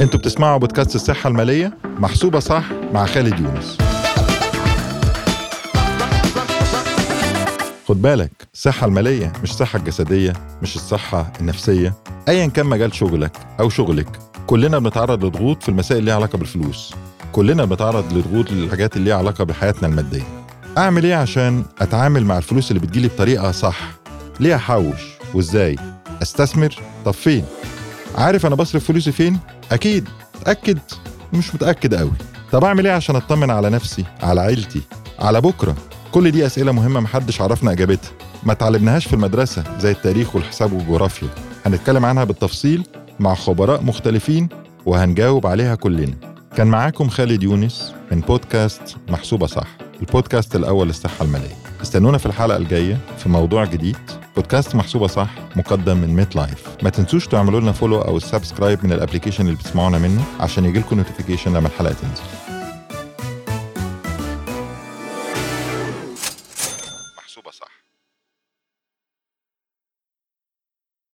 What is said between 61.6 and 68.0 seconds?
الحلقة تنزل. محسوبة صح.